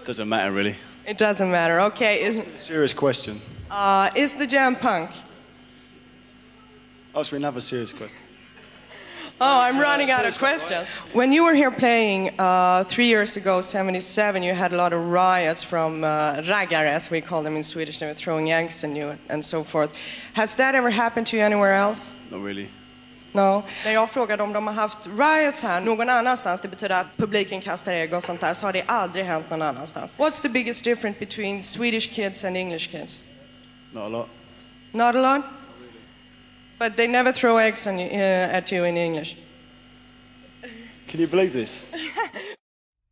doesn't 0.06 0.28
matter 0.28 0.52
really. 0.52 0.76
It 1.06 1.18
doesn't 1.18 1.50
matter. 1.50 1.80
Okay. 1.80 2.44
Serious 2.56 2.94
question. 2.94 3.40
uh, 3.70 4.10
is 4.16 4.34
the 4.34 4.46
jam 4.46 4.76
punk? 4.76 5.10
Ask 7.18 7.32
me 7.32 7.38
another 7.38 7.60
serious 7.60 7.92
question. 7.92 8.20
Oh, 9.40 9.60
I'm 9.60 9.80
running 9.80 10.12
out 10.12 10.24
of 10.24 10.38
questions. 10.38 10.92
When 11.12 11.32
you 11.32 11.42
were 11.42 11.54
here 11.54 11.72
playing 11.72 12.30
uh, 12.38 12.84
three 12.84 13.06
years 13.06 13.36
ago, 13.36 13.60
77, 13.60 14.44
you 14.44 14.54
had 14.54 14.72
a 14.72 14.76
lot 14.76 14.92
of 14.92 15.00
riots 15.10 15.64
from 15.64 16.04
uh, 16.04 16.42
raggar, 16.42 16.86
as 16.86 17.10
we 17.10 17.20
call 17.20 17.42
them 17.42 17.56
in 17.56 17.64
Swedish. 17.64 17.98
They 17.98 18.06
were 18.06 18.14
throwing 18.14 18.52
eggs 18.52 18.84
at 18.84 18.94
you 18.94 19.18
and 19.28 19.44
so 19.44 19.64
forth. 19.64 19.96
Has 20.34 20.54
that 20.56 20.76
ever 20.76 20.90
happened 20.90 21.26
to 21.28 21.36
you 21.36 21.42
anywhere 21.42 21.74
else? 21.74 22.12
Not 22.30 22.40
really. 22.44 22.70
No. 23.32 23.64
När 23.84 23.92
jag 23.92 24.10
frågade 24.10 24.42
om 24.42 24.52
de 24.52 24.66
har 24.66 24.74
haft 24.74 25.06
riots 25.06 25.62
här 25.62 25.80
någon 25.80 26.08
annanstans, 26.08 26.60
det 26.60 26.68
betyder 26.68 27.00
att 27.00 27.16
publiken 27.16 27.60
kastar 27.60 27.92
ägg 27.92 28.14
och 28.14 28.22
sånt 28.22 28.40
där, 28.40 28.54
så 28.54 28.66
har 28.66 28.72
det 28.72 28.82
aldrig 28.86 29.24
hänt 29.24 29.50
någon 29.50 29.62
annanstans. 29.62 30.16
What's 30.16 30.42
the 30.42 30.48
biggest 30.48 30.84
difference 30.84 31.18
between 31.18 31.62
Swedish 31.62 32.12
kids 32.14 32.44
and 32.44 32.56
English 32.56 32.90
kids? 32.90 33.24
Not 33.92 34.04
a 34.04 34.08
lot. 34.08 34.28
Not 34.92 35.14
a 35.14 35.36
lot? 35.36 35.57
But 36.78 36.96
they 36.96 37.08
never 37.08 37.32
throw 37.32 37.58
eggs 37.58 37.86
on 37.86 38.00
you, 38.00 38.08
uh, 38.08 38.56
at 38.56 38.72
you 38.72 38.86
in 38.86 38.96
English. 38.96 39.36
Can 41.08 41.20
you 41.20 41.28
believe 41.30 41.52
this? 41.52 41.88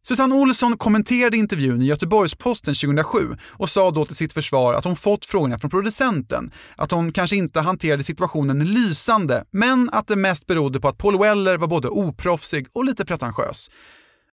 Susanne 0.09 0.35
Olsson 0.35 0.77
kommenterade 0.77 1.37
intervjun 1.37 1.83
i 1.83 1.85
Göteborgs-Posten 1.85 2.75
2007 2.75 3.37
och 3.53 3.71
sa 3.71 3.91
då 3.91 4.07
till 4.07 4.17
sitt 4.17 4.33
försvar 4.33 4.75
att 4.75 4.85
hon 4.85 4.97
fått 4.97 5.25
frågorna 5.25 5.59
från 5.59 5.71
producenten, 5.71 6.51
att 6.77 6.91
hon 6.91 7.13
kanske 7.13 7.37
inte 7.37 7.61
hanterade 7.61 8.05
situationen 8.05 8.65
lysande, 8.75 9.45
men 9.51 9.91
att 9.93 10.07
det 10.07 10.17
mest 10.17 10.47
berodde 10.47 10.81
på 10.81 10.89
att 10.89 10.99
Paul 10.99 11.19
Weller 11.19 11.57
var 11.57 11.67
både 11.67 11.89
oproffsig 11.89 12.67
och 12.73 12.85
lite 12.85 13.05
pretentiös. 13.05 13.71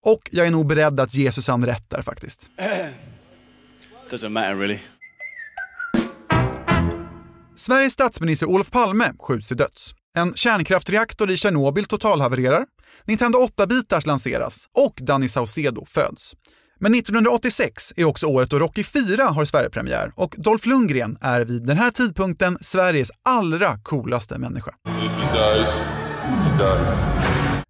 Och 0.04 0.20
jag 0.30 0.46
är 0.46 0.50
nog 0.50 0.66
beredd 0.66 1.00
att 1.00 1.14
ge 1.14 1.32
Susanne 1.32 1.66
rätt 1.66 1.90
där 1.90 2.02
faktiskt. 2.02 2.50
Doesn't 4.10 4.28
matter 4.28 4.54
really. 4.54 4.78
Sveriges 7.56 7.92
statsminister 7.92 8.46
Olof 8.46 8.70
Palme 8.70 9.12
skjuts 9.18 9.48
till 9.48 9.56
döds. 9.56 9.94
En 10.16 10.34
kärnkraftreaktor 10.34 11.30
i 11.30 11.36
Tjernobyl 11.36 11.84
totalhavererar. 11.84 12.66
Nintendo 13.04 13.38
8-bitars 13.38 14.06
lanseras 14.06 14.66
och 14.78 14.98
Danny 15.00 15.28
Saucedo 15.28 15.84
föds. 15.86 16.32
Men 16.80 16.94
1986 16.94 17.92
är 17.96 18.04
också 18.04 18.26
året 18.26 18.50
då 18.50 18.58
Rocky 18.58 18.84
4 18.84 19.24
har 19.24 19.44
Sverigepremiär 19.44 20.12
och 20.16 20.34
Dolph 20.38 20.68
Lundgren 20.68 21.18
är 21.20 21.40
vid 21.40 21.66
den 21.66 21.78
här 21.78 21.90
tidpunkten 21.90 22.58
Sveriges 22.60 23.10
allra 23.24 23.78
coolaste 23.82 24.38
människa. 24.38 24.74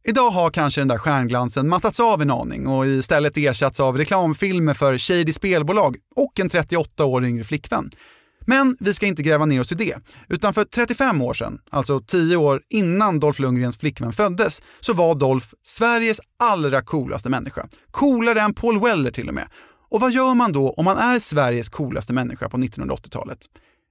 Idag 0.04 0.30
har 0.30 0.50
kanske 0.50 0.80
den 0.80 0.88
där 0.88 0.98
stjärnglansen 0.98 1.68
mattats 1.68 2.00
av 2.00 2.22
en 2.22 2.30
aning 2.30 2.66
och 2.66 2.86
istället 2.86 3.36
ersatts 3.36 3.80
av 3.80 3.98
reklamfilmer 3.98 4.74
för 4.74 4.98
shady 4.98 5.32
spelbolag 5.32 5.96
och 6.16 6.40
en 6.40 6.48
38 6.48 7.04
år 7.04 7.24
yngre 7.24 7.44
flickvän. 7.44 7.90
Men 8.46 8.76
vi 8.80 8.94
ska 8.94 9.06
inte 9.06 9.22
gräva 9.22 9.46
ner 9.46 9.60
oss 9.60 9.72
i 9.72 9.74
det, 9.74 9.96
utan 10.28 10.54
för 10.54 10.64
35 10.64 11.22
år 11.22 11.34
sedan, 11.34 11.58
alltså 11.70 12.00
10 12.00 12.36
år 12.36 12.62
innan 12.68 13.20
Dolph 13.20 13.40
Lundgrens 13.40 13.78
flickvän 13.78 14.12
föddes, 14.12 14.62
så 14.80 14.92
var 14.94 15.14
Dolph 15.14 15.46
Sveriges 15.62 16.20
allra 16.38 16.82
coolaste 16.82 17.28
människa. 17.28 17.68
Coolare 17.90 18.40
än 18.40 18.54
Paul 18.54 18.80
Weller 18.80 19.10
till 19.10 19.28
och 19.28 19.34
med. 19.34 19.48
Och 19.90 20.00
vad 20.00 20.12
gör 20.12 20.34
man 20.34 20.52
då 20.52 20.70
om 20.70 20.84
man 20.84 20.96
är 20.96 21.18
Sveriges 21.18 21.68
coolaste 21.68 22.12
människa 22.12 22.48
på 22.48 22.56
1980-talet? 22.56 23.38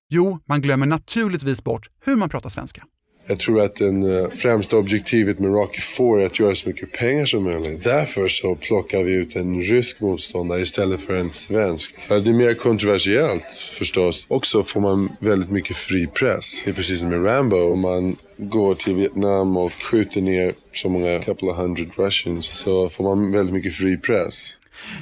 Jo, 0.10 0.40
man 0.46 0.62
glömmer 0.62 0.86
naturligtvis 0.86 1.64
bort 1.64 1.90
hur 2.06 2.16
man 2.16 2.30
pratar 2.30 2.50
svenska. 2.50 2.84
Jag 3.26 3.40
tror 3.40 3.62
att 3.62 3.76
det 3.76 3.88
eh, 3.88 4.30
främsta 4.30 4.78
objektivet 4.78 5.40
med 5.40 5.52
Rocky 5.52 5.82
4 5.82 6.22
är 6.22 6.26
att 6.26 6.40
göra 6.40 6.56
så 6.56 6.70
mycket 6.70 6.92
pengar 6.92 7.26
som 7.26 7.44
möjligt. 7.44 7.84
Därför 7.84 8.28
så 8.28 8.56
plockar 8.56 9.04
vi 9.04 9.14
ut 9.14 9.36
en 9.36 9.62
rysk 9.62 10.00
motståndare 10.02 10.62
istället 10.62 11.02
för 11.02 11.14
en 11.14 11.34
svensk. 11.34 11.96
Det 12.08 12.16
är 12.16 12.34
mer 12.34 12.54
kontroversiellt 12.54 13.54
förstås. 13.78 14.26
Också 14.30 14.64
får 14.64 14.82
man 14.82 15.10
väldigt 15.20 15.52
mycket 15.52 15.78
fri 15.78 16.08
press. 16.08 16.62
Det 16.66 16.72
är 16.72 16.76
precis 16.76 17.00
som 17.00 17.10
med 17.10 17.26
Rambo. 17.26 17.74
Om 17.74 17.80
man 17.80 18.16
går 18.38 18.76
till 18.76 18.96
Vietnam 18.96 19.58
och 19.58 19.72
skjuter 19.74 20.22
ner 20.22 20.54
så 20.74 20.90
många 20.90 21.20
couple 21.20 21.50
of 21.50 21.58
hundred 21.58 21.90
Russians 21.96 22.46
så 22.46 22.90
får 22.90 23.04
man 23.04 23.32
väldigt 23.32 23.54
mycket 23.54 23.76
fri 23.76 23.98
press. 23.98 24.56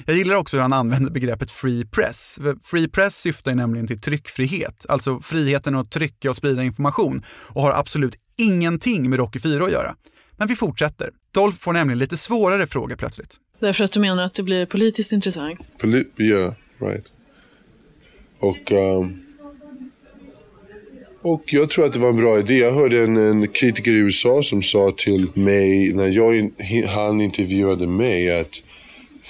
Jag 0.05 0.15
gillar 0.15 0.35
också 0.35 0.57
hur 0.57 0.61
han 0.61 0.73
använder 0.73 1.11
begreppet 1.11 1.51
free 1.51 1.85
press. 1.85 2.39
Free 2.63 2.87
press 2.87 3.15
syftar 3.15 3.55
nämligen 3.55 3.87
till 3.87 4.01
tryckfrihet, 4.01 4.85
alltså 4.89 5.19
friheten 5.19 5.75
att 5.75 5.91
trycka 5.91 6.29
och 6.29 6.35
sprida 6.35 6.63
information 6.63 7.23
och 7.29 7.61
har 7.61 7.71
absolut 7.71 8.15
ingenting 8.37 9.09
med 9.09 9.19
Rocky 9.19 9.39
4 9.39 9.65
att 9.65 9.71
göra. 9.71 9.95
Men 10.37 10.47
vi 10.47 10.55
fortsätter. 10.55 11.11
Dolph 11.31 11.57
får 11.57 11.73
nämligen 11.73 11.99
lite 11.99 12.17
svårare 12.17 12.67
frågor 12.67 12.95
plötsligt. 12.95 13.37
Därför 13.59 13.83
att 13.83 13.91
du 13.91 13.99
menar 13.99 14.23
att 14.23 14.33
det 14.33 14.43
blir 14.43 14.65
politiskt 14.65 15.11
intressant? 15.11 15.59
Poli 15.77 16.05
yeah, 16.17 16.53
right. 16.77 17.05
Och, 18.39 18.71
um, 18.71 19.25
och 21.21 21.43
jag 21.53 21.69
tror 21.69 21.85
att 21.85 21.93
det 21.93 21.99
var 21.99 22.09
en 22.09 22.17
bra 22.17 22.39
idé. 22.39 22.57
Jag 22.57 22.73
hörde 22.73 23.03
en, 23.03 23.17
en 23.17 23.47
kritiker 23.47 23.91
i 23.91 23.95
USA 23.95 24.43
som 24.43 24.63
sa 24.63 24.93
till 24.97 25.27
mig 25.33 25.93
när 25.93 26.07
jag, 26.07 26.51
han 26.87 27.21
intervjuade 27.21 27.87
mig 27.87 28.39
att 28.39 28.61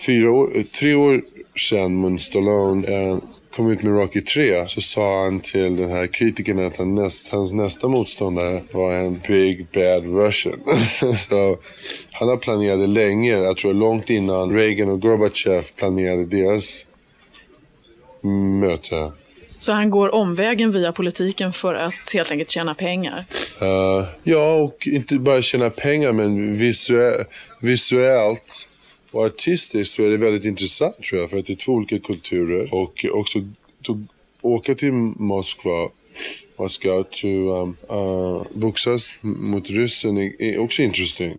fyra 0.05 0.31
år, 0.31 0.63
tre 0.79 0.95
år 0.95 1.21
sedan 1.55 2.01
när 2.01 2.17
Stallone 2.17 2.87
eh, 2.87 3.17
kom 3.55 3.71
ut 3.71 3.83
med 3.83 3.93
Rocky 3.93 4.21
3 4.21 4.67
så 4.67 4.81
sa 4.81 5.23
han 5.23 5.39
till 5.39 5.75
den 5.75 5.89
här 5.89 6.07
kritikern 6.07 6.65
att 6.65 6.77
han 6.77 6.95
näst, 6.95 7.31
hans 7.31 7.53
nästa 7.53 7.87
motståndare 7.87 8.61
var 8.71 8.93
en 8.93 9.21
big 9.27 9.67
bad 9.73 10.05
russian. 10.05 10.59
så 11.17 11.57
han 12.11 12.29
har 12.29 12.37
planerat 12.37 12.89
länge, 12.89 13.37
jag 13.37 13.57
tror 13.57 13.73
långt 13.73 14.09
innan 14.09 14.53
Reagan 14.53 14.89
och 14.89 15.01
Gorbachev 15.01 15.63
planerade 15.75 16.25
deras 16.25 16.85
möte. 18.61 19.11
Så 19.57 19.71
han 19.71 19.89
går 19.89 20.15
omvägen 20.15 20.71
via 20.71 20.91
politiken 20.91 21.53
för 21.53 21.75
att 21.75 22.13
helt 22.13 22.31
enkelt 22.31 22.51
tjäna 22.51 22.75
pengar? 22.75 23.25
Uh, 23.61 24.05
ja, 24.23 24.53
och 24.53 24.87
inte 24.87 25.15
bara 25.15 25.41
tjäna 25.41 25.69
pengar 25.69 26.11
men 26.11 26.57
visuellt, 26.57 27.29
visuellt 27.61 28.68
och 29.11 29.25
artistiskt 29.25 29.93
så 29.93 30.03
är 30.03 30.09
det 30.09 30.17
väldigt 30.17 30.45
intressant 30.45 31.03
tror 31.03 31.21
jag 31.21 31.29
för 31.29 31.37
att 31.37 31.45
det 31.45 31.53
är 31.53 31.57
två 31.57 31.71
olika 31.71 31.99
kulturer 31.99 32.73
och 32.73 33.05
också 33.11 33.39
to 33.83 33.97
åka 34.41 34.75
till 34.75 34.91
Moskva 34.91 35.89
Moskva 36.57 37.03
to 37.03 37.27
um, 37.27 37.77
uh, 37.91 38.43
boxas 38.53 39.13
mot 39.21 39.69
ryssen 39.69 40.17
är, 40.17 40.41
är 40.41 40.59
också 40.59 40.81
intressant. 40.81 41.37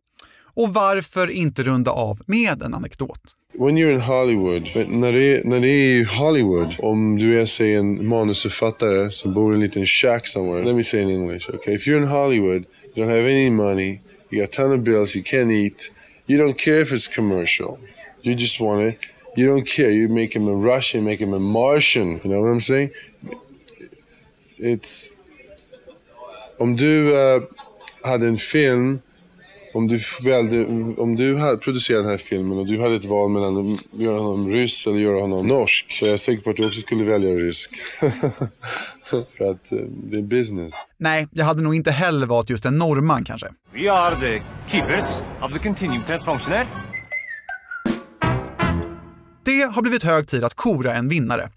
Och 0.55 0.75
varför 0.75 1.31
inte 1.31 1.63
runda 1.63 1.91
av 1.91 2.21
med 2.27 2.63
en 2.63 2.75
anekdot? 2.75 3.21
When 3.53 3.79
you're 3.79 3.93
in 3.93 4.01
Hollywood, 4.01 4.89
när 4.89 5.13
det, 5.13 5.37
är, 5.37 5.45
när 5.45 5.61
det 5.61 5.69
är 5.69 6.01
i 6.01 6.05
Hollywood, 6.05 6.75
om 6.79 7.19
du 7.19 7.41
är 7.41 7.47
säg 7.47 7.75
en 7.75 8.09
manusförfattare 8.09 9.11
som 9.11 9.35
bor 9.35 9.53
i 9.53 9.55
en 9.55 9.61
liten 9.61 9.87
shack 9.87 10.27
somewhere, 10.27 10.65
let 10.65 10.77
me 10.77 10.85
say 10.85 11.03
in 11.03 11.11
English, 11.11 11.51
okay? 11.51 11.75
If 11.75 11.87
you're 11.87 11.99
in 11.99 12.09
Hollywood, 12.09 12.65
you 12.95 13.05
don't 13.05 13.11
have 13.11 13.31
any 13.31 13.51
money, 13.51 14.01
you 14.31 14.41
got 14.41 14.49
a 14.49 14.63
ton 14.63 14.73
of 14.73 14.81
bills, 14.81 15.17
you 15.17 15.25
can't 15.25 15.53
eat, 15.53 15.91
You 16.31 16.39
don't 16.39 16.57
care 16.57 16.81
if 16.81 16.93
it's 16.93 17.09
commercial. 17.09 17.81
You 18.23 18.37
just 18.37 18.61
want 18.61 18.83
it. 18.83 18.99
You 19.37 19.49
don't 19.49 19.67
care. 19.67 19.91
You 19.91 20.09
make 20.09 20.33
him 20.37 20.47
a 20.47 20.55
Russian, 20.55 21.05
make 21.05 21.21
him 21.21 21.35
a 21.35 21.41
Martian. 21.41 22.21
You 22.23 22.31
know 22.31 22.41
what 22.43 22.51
I'm 22.51 22.61
saying? 22.61 22.91
It's... 24.57 25.11
Om 26.59 26.77
du 26.77 27.15
uh, 27.15 27.43
hade 28.05 28.27
en 28.29 28.37
film, 28.37 29.03
om 29.75 29.89
du, 29.89 30.01
välde, 30.23 30.67
om 30.97 31.17
du 31.17 31.37
hade 31.37 31.57
producerat 31.59 32.03
den 32.03 32.11
här 32.11 32.17
filmen 32.17 32.59
och 32.59 32.67
du 32.67 32.81
hade 32.81 32.97
ett 32.97 33.05
val 33.05 33.31
mellan 33.31 33.75
att 33.75 34.01
göra 34.01 34.19
honom 34.19 34.53
ryss 34.53 34.87
eller 34.87 34.99
göra 34.99 35.21
honom 35.21 35.47
norsk 35.47 35.93
så 35.93 36.07
är 36.07 36.11
jag 36.11 36.21
säker 36.21 36.43
på 36.43 36.51
att 36.51 36.57
du 36.57 36.67
också 36.67 36.81
skulle 36.81 37.05
välja 37.05 37.31
rysk. 37.31 37.71
För 39.39 39.51
att 39.51 39.73
uh, 39.73 39.79
det 39.89 40.19
är 40.19 40.23
business. 40.23 40.75
Nej, 40.99 41.29
jag 41.31 41.45
hade 41.45 41.63
nog 41.63 41.75
inte 41.75 41.91
heller 41.91 42.27
valt 42.27 42.51
just 42.51 42.65
en 42.65 42.77
norrman 42.77 43.25
kanske. 43.25 43.47
We 43.75 43.93
are 43.93 44.17
the 44.17 44.43
keepers 44.67 45.05
of 45.43 45.53
the 45.53 45.59
continuum 45.59 46.03
tense 46.03 46.25
functioner. 46.25 46.67
Det 49.45 49.73
har 49.73 49.83
blivit 49.83 50.03
hög 50.03 50.29
tid 50.29 50.45
att 50.45 50.55
kora 50.55 50.95
en 50.95 51.09
vinnare. 51.09 51.51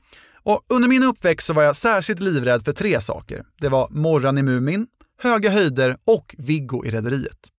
Och 0.44 0.62
under 0.74 0.90
min 0.90 1.04
uppväxt 1.04 1.48
så 1.48 1.54
var 1.54 1.64
jag 1.64 1.76
särskilt 1.76 2.20
livrädd 2.20 2.66
för 2.66 2.74
tre 2.74 3.02
saker. 3.02 3.44
Det 3.62 3.70
var 3.70 3.88
Morran 3.92 4.38
i 4.38 4.44
Mumin, 4.44 4.88
Höga 5.22 5.50
höjder 5.50 5.98
och 6.06 6.36
Viggo 6.38 6.86
i 6.86 6.90
Rederiet. 6.90 7.50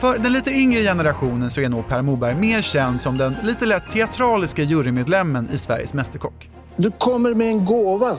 För 0.00 0.18
den 0.18 0.32
lite 0.32 0.50
yngre 0.50 0.82
generationen 0.82 1.50
så 1.50 1.60
är 1.60 1.68
nog 1.68 1.88
Per 1.88 2.02
Moberg 2.02 2.34
mer 2.34 2.62
känd 2.62 3.00
som 3.00 3.18
den 3.18 3.36
lite 3.42 3.66
lätt 3.66 3.90
teatraliska 3.90 4.62
jurymedlemmen 4.62 5.48
i 5.52 5.58
Sveriges 5.58 5.94
Mästerkock. 5.94 6.50
Du 6.76 6.90
kommer 6.90 7.34
med 7.34 7.46
en 7.46 7.64
gåva 7.64 8.16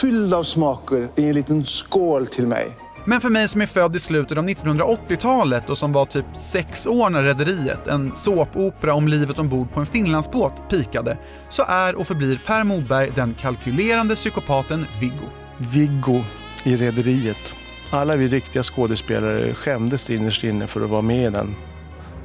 fylld 0.00 0.34
av 0.34 0.42
smaker 0.42 1.08
i 1.16 1.28
en 1.28 1.34
liten 1.34 1.64
skål 1.64 2.26
till 2.26 2.46
mig. 2.46 2.66
Men 3.04 3.20
för 3.20 3.30
mig 3.30 3.48
som 3.48 3.60
är 3.60 3.66
född 3.66 3.96
i 3.96 3.98
slutet 3.98 4.38
av 4.38 4.48
1980-talet 4.48 5.70
och 5.70 5.78
som 5.78 5.92
var 5.92 6.06
typ 6.06 6.26
sex 6.36 6.86
år 6.86 7.10
när 7.10 7.22
Rederiet, 7.22 7.86
en 7.86 8.14
såpopera 8.14 8.94
om 8.94 9.08
livet 9.08 9.38
ombord 9.38 9.72
på 9.72 9.80
en 9.80 9.86
Finlandsbåt, 9.86 10.70
pikade, 10.70 11.18
så 11.48 11.62
är 11.68 11.94
och 11.94 12.06
förblir 12.06 12.40
Per 12.46 12.64
Moberg 12.64 13.12
den 13.14 13.34
kalkylerande 13.34 14.14
psykopaten 14.14 14.86
Viggo. 15.00 15.26
Viggo 15.58 16.24
i 16.64 16.76
Rederiet. 16.76 17.61
Alla 17.92 18.16
vi 18.16 18.28
riktiga 18.28 18.62
skådespelare 18.62 19.54
skämdes 19.54 20.10
innerst 20.10 20.44
inne 20.44 20.66
för 20.66 20.80
att 20.80 20.90
vara 20.90 21.02
med 21.02 21.26
i 21.26 21.30
den 21.30 21.54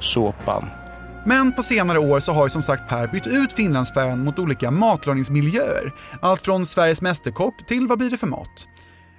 såpan. 0.00 0.66
Men 1.26 1.52
på 1.52 1.62
senare 1.62 1.98
år 1.98 2.20
så 2.20 2.32
har 2.32 2.46
ju 2.46 2.50
som 2.50 2.62
sagt 2.62 2.88
Per 2.88 3.08
bytt 3.08 3.26
ut 3.26 3.52
Finlandsfärjan 3.52 4.24
mot 4.24 4.38
olika 4.38 4.70
matlagningsmiljöer. 4.70 5.94
Allt 6.22 6.40
från 6.40 6.66
Sveriges 6.66 7.02
Mästerkock 7.02 7.66
till 7.66 7.86
Vad 7.86 7.98
blir 7.98 8.10
det 8.10 8.16
för 8.16 8.26
mat? 8.26 8.66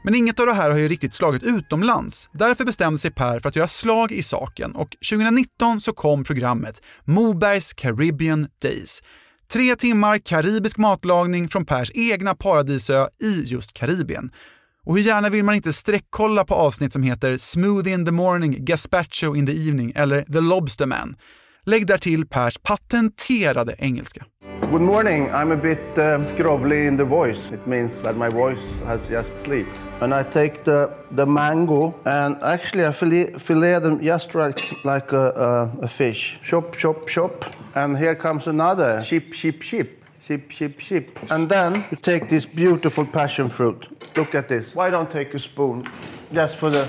Men 0.04 0.16
inget 0.16 0.40
av 0.40 0.46
det 0.46 0.54
här 0.54 0.70
har 0.70 0.78
ju 0.78 0.88
riktigt 0.88 1.14
slagit 1.14 1.44
utomlands. 1.44 2.30
Därför 2.34 2.66
bestämde 2.66 3.00
sig 3.00 3.12
Per 3.12 3.40
för 3.40 3.50
att 3.50 3.56
göra 3.56 3.68
slag 3.68 4.12
i 4.12 4.22
saken 4.22 4.76
och 4.76 4.90
2019 5.10 5.82
så 5.82 5.94
kom 5.94 6.24
programmet 6.24 6.82
Mobergs 7.06 7.74
Caribbean 7.74 8.48
Days. 8.62 9.04
Tre 9.52 9.76
timmar 9.76 10.18
karibisk 10.18 10.78
matlagning 10.78 11.48
från 11.48 11.66
Pers 11.66 11.92
egna 11.96 12.36
paradisö 12.36 13.08
i 13.24 13.44
just 13.46 13.74
Karibien. 13.74 14.32
Och 14.86 14.98
hur 14.98 15.04
gärna 15.04 15.30
vill 15.30 15.44
man 15.46 15.56
inte 15.56 15.74
sträckkolla 15.74 16.46
på 16.46 16.56
avsnitt 16.56 16.94
som 16.94 17.04
heter 17.04 17.38
“Smoothie 17.38 17.94
in 17.94 18.06
the 18.06 18.12
morning, 18.12 18.66
gazpacho 18.66 19.36
in 19.36 19.46
the 19.46 19.68
evening” 19.68 19.92
eller 19.96 20.22
“The 20.22 20.40
Lobster 20.40 20.86
Man”. 20.86 21.16
Lägg 21.66 21.88
där 21.88 21.98
till 21.98 22.28
Pers 22.28 22.58
patenterade 22.58 23.76
engelska. 23.78 24.26
Good 24.72 24.82
morning. 24.82 25.30
I'm 25.30 25.52
a 25.52 25.56
bit 25.56 25.98
uh, 25.98 26.36
skrovly 26.36 26.88
in 26.88 26.98
the 26.98 27.04
voice. 27.04 27.52
It 27.52 27.66
means 27.66 28.02
that 28.04 28.18
my 28.18 28.30
voice 28.30 28.82
has 28.86 29.10
just 29.10 29.42
slept. 29.42 29.70
And 30.02 30.14
I 30.14 30.24
take 30.24 30.64
the, 30.64 30.90
the 31.16 31.26
mango 31.26 31.94
and 32.06 32.38
actually 32.44 32.88
I 32.88 32.92
fillet, 32.92 33.40
fillet 33.40 33.80
them 33.80 34.00
just 34.02 34.36
like, 34.36 34.62
like 34.86 35.16
a, 35.16 35.32
a, 35.36 35.86
a 35.86 35.88
fish. 35.88 36.40
Chop, 36.44 36.78
chop, 36.78 37.08
chop. 37.08 37.46
And 37.76 37.98
here 37.98 38.16
comes 38.16 38.48
another. 38.48 39.02
Chip, 39.04 39.34
chip, 39.34 39.62
chip. 39.62 39.99
Chip, 40.30 40.48
chip, 40.48 40.78
chip. 40.78 41.20
And 41.32 41.50
then 41.50 41.86
you 41.90 41.98
take 41.98 42.30
this 42.30 42.46
beautiful 42.46 43.04
passion 43.04 43.50
fruit. 43.50 43.88
Look 44.16 44.36
at 44.36 44.48
this. 44.48 44.76
Why 44.76 44.92
don't 44.92 45.10
take 45.10 45.34
a 45.34 45.40
spoon? 45.40 45.90
Just 46.32 46.58
for 46.58 46.70
the... 46.70 46.88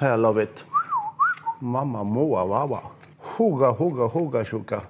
I 0.00 0.14
love 0.14 0.38
it. 0.38 0.64
Mamma 1.60 2.02
moa 2.02 2.46
wawa. 2.46 2.82
Huga, 3.22 3.76
huga, 3.76 4.10
huga, 4.10 4.42
shuka. 4.42 4.86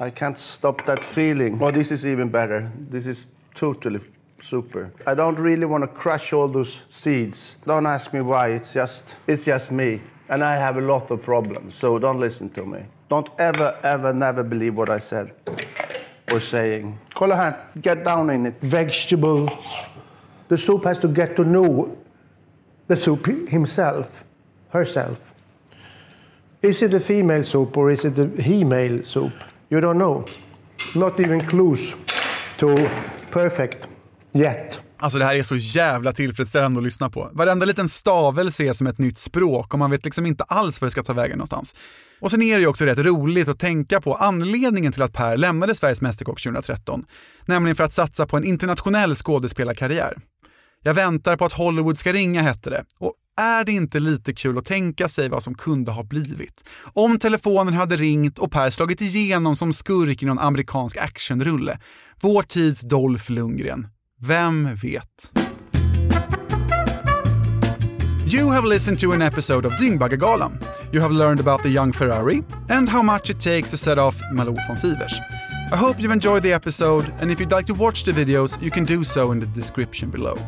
I 0.00 0.10
can't 0.10 0.36
stop 0.36 0.84
that 0.86 0.98
feeling. 0.98 1.62
Oh, 1.62 1.70
this 1.70 1.92
is 1.92 2.04
even 2.04 2.28
better. 2.28 2.68
This 2.90 3.06
is 3.06 3.26
totally 3.54 4.00
super. 4.42 4.92
I 5.06 5.14
don't 5.14 5.38
really 5.38 5.66
want 5.66 5.84
to 5.84 5.88
crush 5.88 6.32
all 6.32 6.48
those 6.48 6.80
seeds. 6.88 7.56
Don't 7.64 7.86
ask 7.86 8.12
me 8.12 8.20
why. 8.20 8.48
It's 8.48 8.72
just 8.72 9.14
it's 9.28 9.44
just 9.44 9.70
me. 9.70 10.00
And 10.28 10.42
I 10.42 10.56
have 10.56 10.76
a 10.76 10.80
lot 10.80 11.12
of 11.12 11.22
problems. 11.22 11.76
So 11.76 12.00
don't 12.00 12.18
listen 12.18 12.50
to 12.50 12.66
me. 12.66 12.80
Don't 13.08 13.28
ever, 13.38 13.76
ever, 13.82 14.12
never 14.12 14.42
believe 14.42 14.74
what 14.76 14.90
I 14.90 14.98
said 14.98 15.32
or 16.32 16.40
saying. 16.40 16.98
Kolla 17.14 17.36
här. 17.36 17.54
Get 17.80 18.04
down 18.04 18.30
in 18.30 18.46
it. 18.46 18.60
Vegetable. 18.60 19.48
The 20.48 20.58
soup 20.58 20.84
has 20.84 20.98
to 21.00 21.08
get 21.08 21.36
to 21.36 21.44
know 21.44 21.96
the 22.88 22.96
soup 22.96 23.26
himself, 23.48 24.24
herself. 24.70 25.20
Is 26.62 26.82
it 26.82 26.94
a 26.94 27.00
female 27.00 27.44
soup 27.44 27.76
or 27.76 27.90
is 27.90 28.04
it 28.04 28.18
a 28.18 28.26
he-male 28.42 29.04
soup? 29.04 29.32
You 29.70 29.80
don't 29.80 29.98
know. 29.98 30.24
Not 30.94 31.20
even 31.20 31.40
clues 31.40 31.94
to 32.58 32.90
perfect 33.30 33.86
yet. 34.32 34.80
Alltså 34.98 35.18
det 35.18 35.24
här 35.24 35.34
är 35.34 35.42
så 35.42 35.56
jävla 35.56 36.12
tillfredsställande 36.12 36.78
att 36.78 36.84
lyssna 36.84 37.10
på. 37.10 37.30
Varenda 37.32 37.66
liten 37.66 37.88
stavelse 37.88 38.64
är 38.64 38.72
som 38.72 38.86
ett 38.86 38.98
nytt 38.98 39.18
språk 39.18 39.72
och 39.72 39.78
man 39.78 39.90
vet 39.90 40.04
liksom 40.04 40.26
inte 40.26 40.44
alls 40.44 40.80
var 40.80 40.86
det 40.86 40.90
ska 40.90 41.02
ta 41.02 41.12
vägen 41.12 41.38
någonstans. 41.38 41.74
Och 42.20 42.30
sen 42.30 42.42
är 42.42 42.56
det 42.56 42.60
ju 42.60 42.66
också 42.66 42.84
rätt 42.84 42.98
roligt 42.98 43.48
att 43.48 43.58
tänka 43.58 44.00
på 44.00 44.14
anledningen 44.14 44.92
till 44.92 45.02
att 45.02 45.12
Per 45.12 45.36
lämnade 45.36 45.74
Sveriges 45.74 46.02
Mästerkock 46.02 46.42
2013. 46.42 47.04
Nämligen 47.46 47.76
för 47.76 47.84
att 47.84 47.92
satsa 47.92 48.26
på 48.26 48.36
en 48.36 48.44
internationell 48.44 49.14
skådespelarkarriär. 49.14 50.18
Jag 50.82 50.94
väntar 50.94 51.36
på 51.36 51.44
att 51.44 51.52
Hollywood 51.52 51.98
ska 51.98 52.12
ringa 52.12 52.42
hette 52.42 52.70
det. 52.70 52.84
Och 52.98 53.14
är 53.40 53.64
det 53.64 53.72
inte 53.72 54.00
lite 54.00 54.34
kul 54.34 54.58
att 54.58 54.64
tänka 54.64 55.08
sig 55.08 55.28
vad 55.28 55.42
som 55.42 55.54
kunde 55.54 55.90
ha 55.90 56.02
blivit? 56.02 56.64
Om 56.82 57.18
telefonen 57.18 57.74
hade 57.74 57.96
ringt 57.96 58.38
och 58.38 58.52
Per 58.52 58.70
slagit 58.70 59.00
igenom 59.00 59.56
som 59.56 59.72
skurk 59.72 60.22
i 60.22 60.26
någon 60.26 60.38
amerikansk 60.38 60.96
actionrulle. 60.96 61.78
Vår 62.20 62.42
tids 62.42 62.80
Dolph 62.80 63.30
Lundgren. 63.30 63.86
Vem 64.20 64.74
vet? 64.74 65.30
You 68.24 68.50
have 68.50 68.64
listened 68.64 68.98
to 69.00 69.12
an 69.12 69.20
episode 69.20 69.66
of 69.66 69.72
Dyngbaggegalan. 69.72 70.58
You 70.90 71.02
have 71.02 71.12
learned 71.12 71.38
about 71.38 71.62
the 71.62 71.68
young 71.68 71.92
Ferrari 71.92 72.42
and 72.70 72.88
how 72.88 73.02
much 73.02 73.28
it 73.28 73.38
takes 73.38 73.70
to 73.72 73.76
set 73.76 73.98
off 73.98 74.18
Malou 74.32 74.56
von 74.66 74.76
Sivers. 74.76 75.12
I 75.70 75.76
hope 75.76 76.00
you've 76.00 76.12
enjoyed 76.12 76.42
the 76.42 76.52
episode, 76.54 77.12
and 77.20 77.30
if 77.30 77.38
you'd 77.38 77.50
like 77.50 77.66
to 77.66 77.74
watch 77.74 78.04
the 78.04 78.12
videos, 78.12 78.60
you 78.62 78.70
can 78.70 78.84
do 78.84 79.04
so 79.04 79.32
in 79.32 79.38
the 79.40 79.46
description 79.46 80.10
below. 80.10 80.38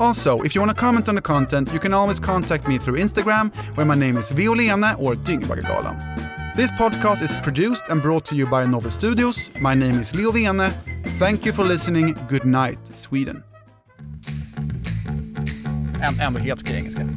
Also, 0.00 0.40
if 0.42 0.54
you 0.56 0.60
want 0.60 0.70
to 0.70 0.76
comment 0.76 1.08
on 1.08 1.14
the 1.14 1.22
content, 1.22 1.72
you 1.72 1.78
can 1.78 1.94
always 1.94 2.18
contact 2.18 2.66
me 2.66 2.76
through 2.76 2.98
Instagram, 2.98 3.54
where 3.76 3.86
my 3.86 3.94
name 3.94 4.16
is 4.16 4.32
Violena 4.32 4.98
or 4.98 5.14
Dyngbaggegalan. 5.14 6.56
This 6.56 6.72
podcast 6.72 7.22
is 7.22 7.32
produced 7.42 7.84
and 7.88 8.02
brought 8.02 8.24
to 8.26 8.34
you 8.34 8.46
by 8.46 8.66
Novel 8.66 8.90
Studios. 8.90 9.52
My 9.60 9.74
name 9.74 10.00
is 10.00 10.12
Leo 10.12 10.32
Vene. 10.32 10.74
Thank 11.22 11.46
you 11.46 11.52
for 11.52 11.64
listening. 11.64 12.16
Good 12.28 12.44
night, 12.44 12.78
Sweden. 12.94 13.42
Ändå 16.20 16.38
helt 16.38 16.60
okej 16.60 16.76
engelska. 16.76 17.08